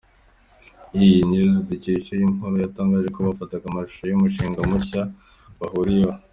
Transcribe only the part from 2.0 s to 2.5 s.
iyi